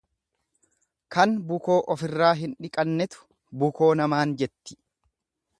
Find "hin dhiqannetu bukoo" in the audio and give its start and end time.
2.41-3.95